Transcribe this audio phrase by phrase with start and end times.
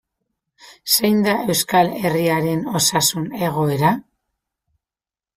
[0.93, 3.91] Zein da Euskal Herriaren osasun egoera?